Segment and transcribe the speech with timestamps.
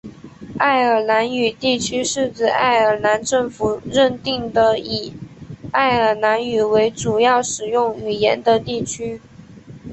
[0.57, 5.13] 爱尔兰语地区是指爱尔兰政府认定的以
[5.71, 9.21] 爱尔兰语为主要使用语言的地区。